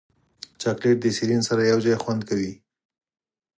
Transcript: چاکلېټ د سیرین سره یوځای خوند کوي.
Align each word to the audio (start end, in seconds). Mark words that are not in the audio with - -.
چاکلېټ 0.61 0.97
د 1.01 1.05
سیرین 1.17 1.41
سره 1.49 1.61
یوځای 1.71 1.95
خوند 2.03 2.21
کوي. 2.29 2.53